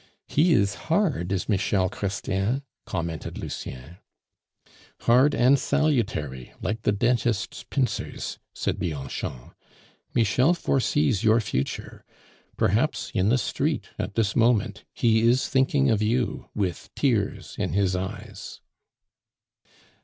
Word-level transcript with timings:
"He 0.27 0.51
is 0.53 0.73
hard, 0.89 1.31
is 1.31 1.47
Michel 1.47 1.87
Chrestien," 1.87 2.63
commented 2.87 3.37
Lucien. 3.37 3.97
"Hard 5.01 5.35
and 5.35 5.59
salutary, 5.59 6.53
like 6.59 6.81
the 6.81 6.91
dentist's 6.91 7.63
pincers," 7.69 8.39
said 8.51 8.79
Bianchon. 8.79 9.51
"Michel 10.15 10.55
foresees 10.55 11.23
your 11.23 11.39
future; 11.39 12.03
perhaps 12.57 13.11
in 13.13 13.29
the 13.29 13.37
street, 13.37 13.89
at 13.99 14.15
this 14.15 14.35
moment, 14.35 14.85
he 14.91 15.21
is 15.21 15.47
thinking 15.47 15.91
of 15.91 16.01
you 16.01 16.49
with 16.55 16.89
tears 16.95 17.55
in 17.59 17.73
his 17.73 17.95
eyes." 17.95 18.59